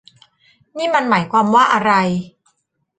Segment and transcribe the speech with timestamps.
[0.77, 1.91] นี่มันหมายความว่าอะไร